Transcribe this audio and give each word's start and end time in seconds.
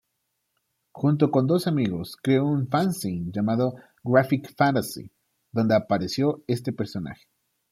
Junto 0.93 1.29
con 1.29 1.45
dos 1.45 1.67
amigos 1.67 2.17
creó 2.17 2.47
un 2.47 2.67
fanzine 2.67 3.29
llamado 3.31 3.75
Graphic 4.03 4.55
Fantasy, 4.55 5.11
donde 5.51 5.75
apareció 5.75 6.41
este 6.47 6.73
personaje. 6.73 7.27